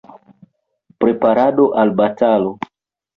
Preparado 1.03 1.65
al 1.83 1.91
batalo. 1.99 2.51